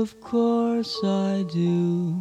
[0.00, 2.16] Of course I do.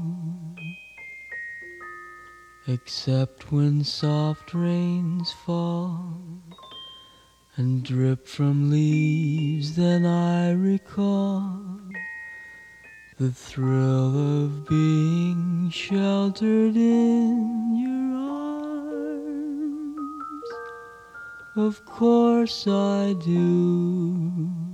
[2.67, 6.11] Except when soft rains fall
[7.55, 11.61] and drip from leaves, then I recall
[13.17, 18.17] the thrill of being sheltered in your
[19.15, 20.49] arms.
[21.55, 24.68] Of course I do.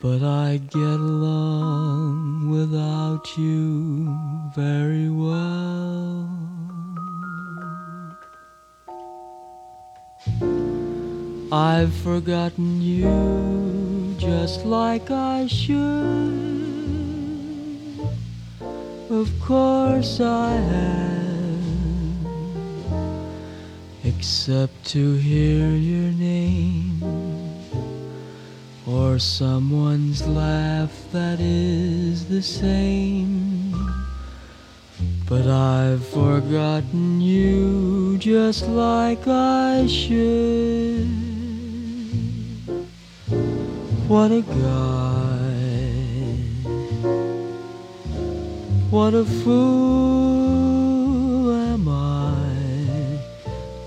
[0.00, 4.16] But I get along without you
[4.54, 6.30] very well.
[11.50, 15.76] I've forgotten you just like I should.
[19.10, 21.64] Of course I have,
[24.04, 27.27] except to hear your name
[28.88, 33.74] or someone's laugh that is the same.
[35.28, 41.06] But I've forgotten you just like I should.
[44.08, 45.18] What a guy.
[48.90, 50.32] What a fool
[51.52, 52.46] am I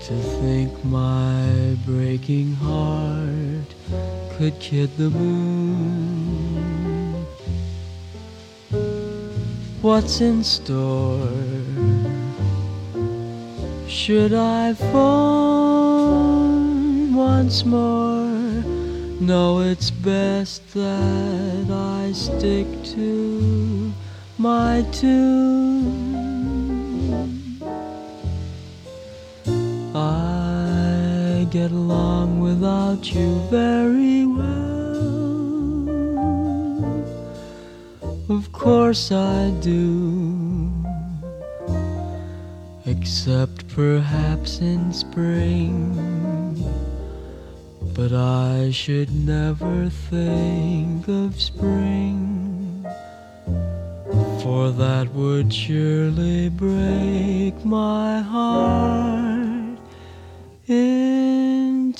[0.02, 3.21] to think my breaking heart
[4.36, 6.52] could kid the moon.
[9.82, 11.28] What's in store?
[13.88, 15.92] Should I phone
[17.14, 18.22] once more?
[19.20, 23.92] No, it's best that I stick to
[24.38, 26.22] my tune.
[29.94, 34.11] I get along without you very
[38.92, 40.70] course I do.
[42.84, 45.96] Except perhaps in spring.
[47.94, 52.84] But I should never think of spring.
[54.42, 59.78] For that would surely break my heart
[60.68, 61.94] in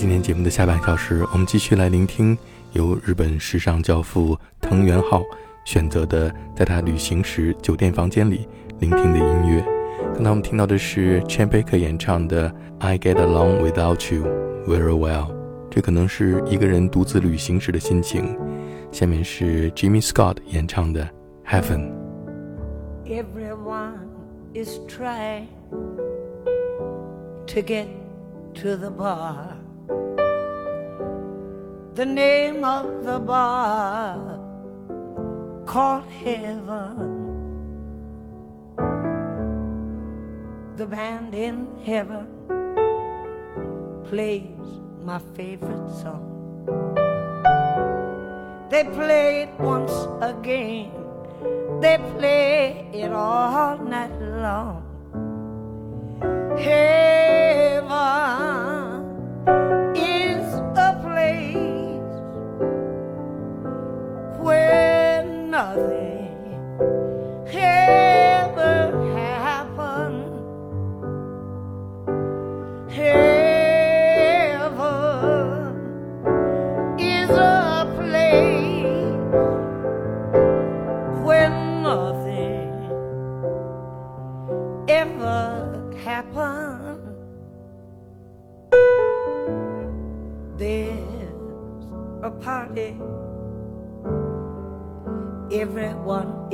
[0.00, 2.34] 今天节目的下半小时，我们继续来聆听
[2.72, 5.22] 由日本时尚教父藤原浩
[5.66, 9.62] 选择的，在他旅行时酒店房间里聆听的音乐。
[10.14, 14.24] 刚才我们听到的是 Chan Baker 演唱的《I Get Along Without You
[14.66, 15.26] Very Well》，
[15.70, 18.34] 这可能是一个人独自旅行时的心情。
[18.90, 21.06] 下面是 Jimmy Scott 演唱的
[21.46, 21.92] 《Heaven》。
[23.22, 23.98] Everyone
[24.54, 25.48] is trying
[27.48, 27.88] to get
[28.54, 29.59] to the bar.
[31.92, 34.38] The name of the bar
[35.66, 37.18] called Heaven.
[40.76, 42.28] The band in heaven
[44.04, 44.68] plays
[45.02, 46.26] my favorite song.
[48.70, 49.92] They play it once
[50.22, 50.92] again.
[51.80, 54.86] They play it all night long.
[56.56, 57.09] Heaven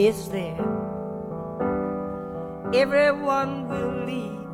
[0.07, 0.63] is there.
[2.73, 4.47] Everyone will leave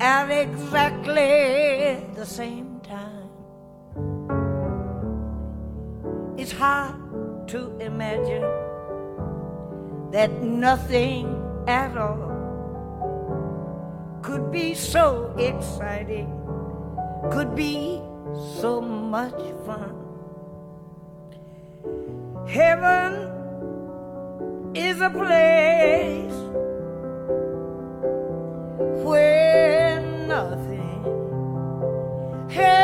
[0.00, 3.30] at exactly the same time.
[6.38, 6.94] It's hard
[7.48, 8.46] to imagine
[10.12, 12.30] that nothing at all
[14.22, 16.30] could be so exciting,
[17.32, 18.00] could be
[18.62, 19.94] so much fun.
[22.46, 23.33] Heaven
[24.74, 26.34] is a place
[29.04, 31.04] where nothing
[32.50, 32.83] ever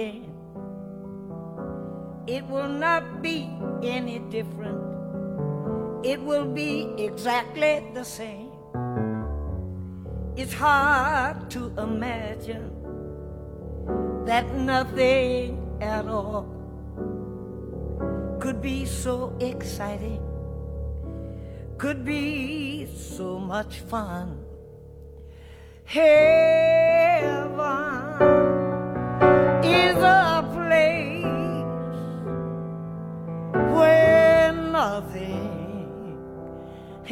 [0.00, 0.24] again.
[2.26, 3.50] It will not be
[3.82, 4.80] any different.
[6.04, 8.50] It will be exactly the same.
[10.36, 12.70] It's hard to imagine
[14.24, 16.46] that nothing at all
[18.40, 20.22] could be so exciting
[21.78, 24.44] could be so much fun.
[25.84, 26.70] Heaven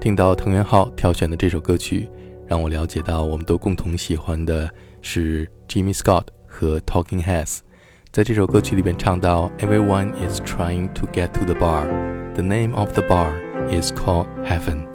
[0.00, 2.08] 听到藤原浩挑选的这首歌曲，
[2.46, 4.70] 让我了解到我们都共同喜欢的
[5.02, 7.58] 是 Jimmy Scott 和 Talking Heads。
[8.12, 11.86] 在这首歌曲里边唱到，Everyone is trying to get to the bar.
[12.34, 13.32] The name of the bar
[13.68, 14.86] is called Heaven.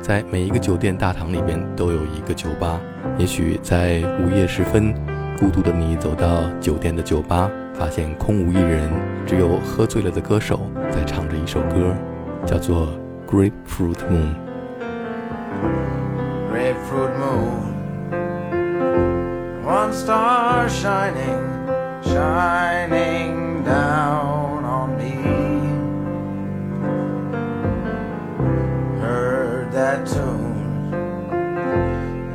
[0.00, 2.80] 在每一个酒店大堂里边都有一个酒吧。
[3.18, 4.94] 也许在午夜时分，
[5.38, 8.88] 孤独的你走到酒店的酒吧，发现空无一人，
[9.26, 10.60] 只有喝醉了的歌手
[10.90, 11.94] 在唱着一首歌，
[12.46, 12.88] 叫做
[13.30, 14.34] 《Grapefruit Moon》。
[16.54, 17.62] Grapefruit moon,
[19.64, 21.42] one star shining,
[22.04, 25.16] shining down on me.
[29.00, 30.92] Heard that tune,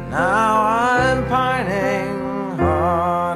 [0.09, 3.28] now I'm pining, honey,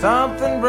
[0.00, 0.59] something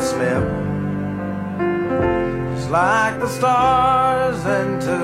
[0.00, 0.44] slip
[2.54, 5.00] Just like the stars into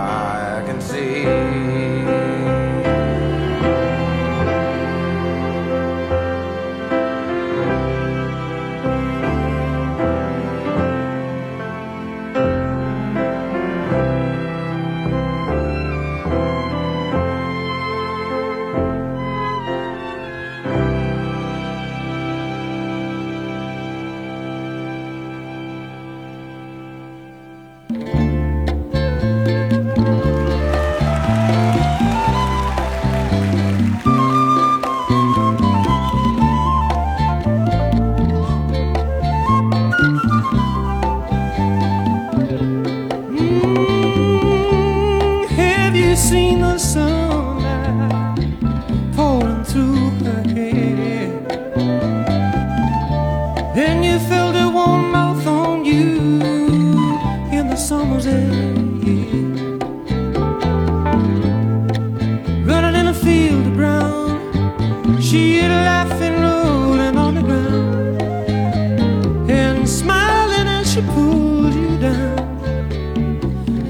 [71.13, 72.35] pulled you down.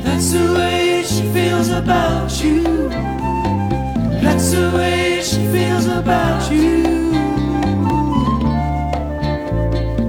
[0.04, 2.90] That's the way she feels about you.
[4.22, 6.84] That's the way she feels about you.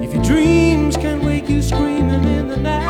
[0.03, 2.89] If your dreams can wake you screaming in the night,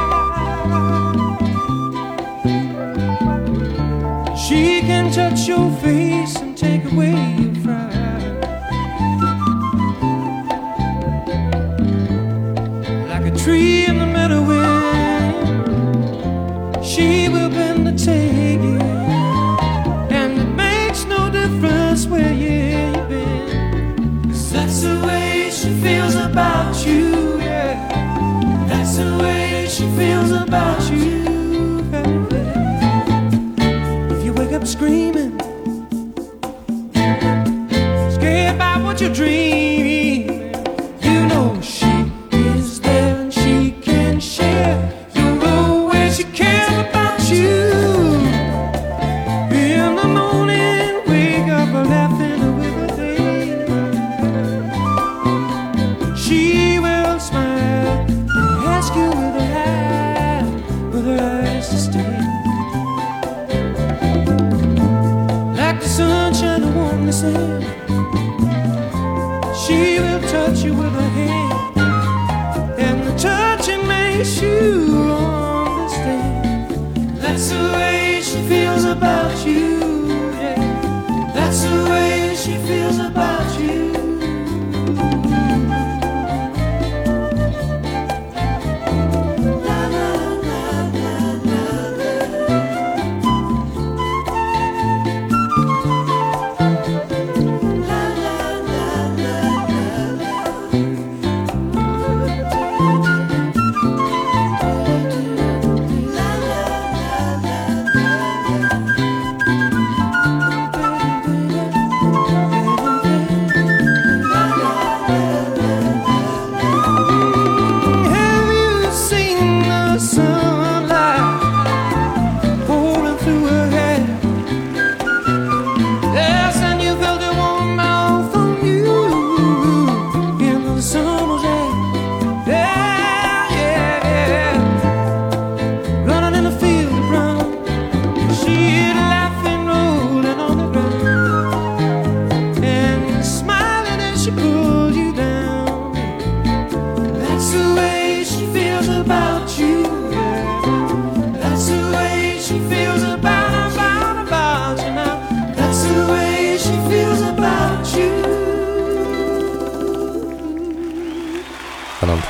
[4.37, 7.50] she can touch your face and take away
[34.81, 35.39] screaming,
[38.11, 39.80] scared by what you dream.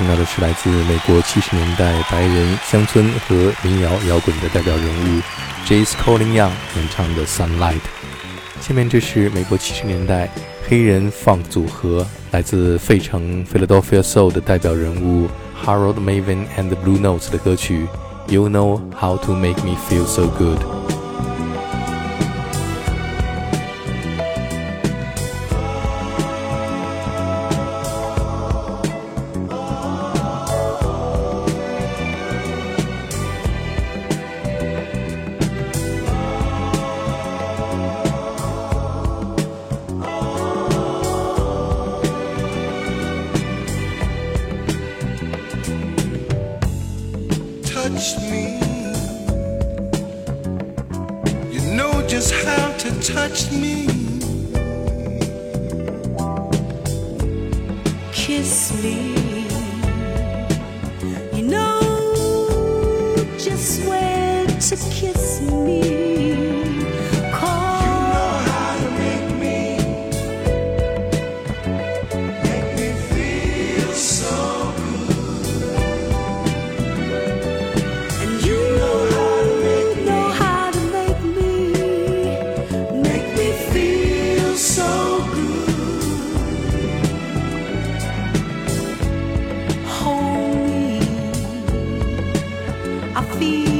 [0.00, 5.20] 听到的是来自美国七十年代白人乡村和民谣摇滚的代表人物
[5.66, 7.74] j a c e Colin Young 演唱的《Sunlight》。
[8.62, 10.30] 下面这是美国七十年代
[10.66, 15.28] 黑人 funk 组合来自费城 （Philadelphia Soul） 的代表人物
[15.62, 17.86] Harold Maven and the Blue Notes 的歌曲
[18.32, 20.60] 《You Know How to Make Me Feel So Good》。
[53.12, 53.89] touched me.
[93.12, 93.79] I feel.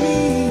[0.00, 0.49] me.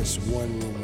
[0.00, 0.79] this one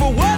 [0.00, 0.29] for what?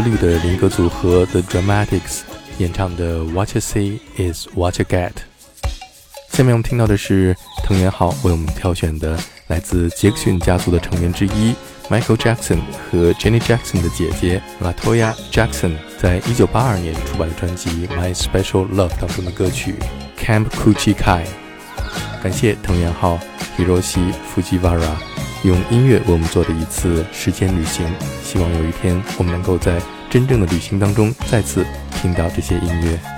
[0.00, 2.20] 绿的民歌组合 The Dramatics
[2.58, 5.10] 演唱的《What You See Is What You Get》。
[6.30, 11.54] 下面我们听到的是藤原浩为我们挑选的来自杰克逊家族的成员之一
[11.88, 12.58] Michael Jackson
[12.90, 19.76] 和 Jenny Jackson 的姐姐 Latoya Jackson 在一九八二年出版的专辑《My Special Love》当中的歌曲
[20.22, 21.24] 《Camp Kuchikai》。
[22.22, 23.18] 感谢藤原浩、
[23.56, 25.15] Hiroshi Fujiwara。
[25.46, 27.86] 用音乐为我们做的一次时间旅行。
[28.22, 29.80] 希望有一天我们能够在
[30.10, 33.15] 真正的旅行当中再次听到这些音乐。